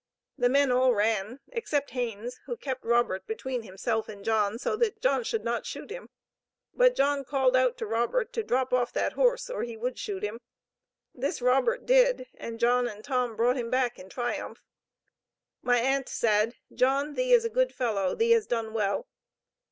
[0.35, 4.99] The men all ran except Haines, who kept Robert between himself and John, so that
[4.99, 6.09] John should not shoot him.
[6.73, 10.23] But John called out to Robert to drop off that horse, or he would shoot
[10.23, 10.39] him.
[11.13, 14.63] This Robert did, and John and Tom brought him back in triumph.
[15.61, 19.07] My aunt said: "John, thee is a good fellow, thee has done well."